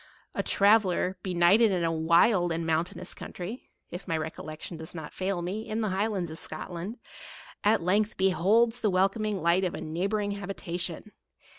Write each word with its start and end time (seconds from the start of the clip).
A 0.33 0.41
traveller, 0.41 1.19
benighted 1.21 1.71
in 1.71 1.83
a 1.83 1.91
wild 1.91 2.51
and 2.51 2.65
.mountainous 2.65 3.13
country, 3.13 3.69
(if 3.91 4.07
my 4.07 4.15
re 4.15 4.31
collection 4.31 4.75
does 4.75 4.95
not 4.95 5.13
fail 5.13 5.43
me, 5.43 5.69
in 5.69 5.81
the 5.81 5.89
Highlands 5.89 6.31
of 6.31 6.39
Scotland,) 6.39 6.97
at 7.63 7.83
length 7.83 8.17
beholds 8.17 8.79
the 8.81 8.89
welcome 8.89 9.21
light 9.21 9.63
of 9.63 9.75
a 9.75 9.79
neighbouring 9.81 10.31
habitation. 10.31 11.11